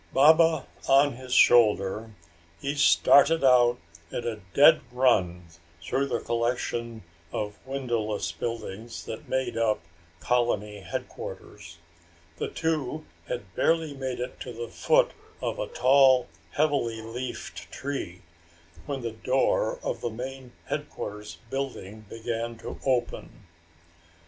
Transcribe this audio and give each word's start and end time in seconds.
Baba 0.13 0.65
on 0.89 1.13
his 1.13 1.31
shoulder, 1.31 2.09
he 2.59 2.73
started 2.73 3.43
out 3.43 3.77
at 4.11 4.25
a 4.25 4.41
dead 4.55 4.81
run 4.91 5.45
through 5.79 6.07
the 6.07 6.19
collection 6.19 7.03
of 7.31 7.59
windowless 7.67 8.31
buildings 8.31 9.05
that 9.05 9.29
made 9.29 9.55
up 9.57 9.81
colony 10.19 10.79
headquarters. 10.79 11.77
The 12.37 12.47
two 12.47 13.05
had 13.27 13.53
barely 13.53 13.93
made 13.93 14.19
it 14.19 14.39
to 14.39 14.51
the 14.51 14.69
foot 14.69 15.11
of 15.39 15.59
a 15.59 15.67
tall 15.67 16.27
heavily 16.53 17.03
leafed 17.03 17.71
tree 17.71 18.23
when 18.87 19.01
the 19.01 19.11
door 19.11 19.77
of 19.83 20.01
the 20.01 20.09
main 20.09 20.53
headquarters 20.65 21.37
building 21.51 22.07
began 22.09 22.57
to 22.57 22.79
open. 22.87 23.45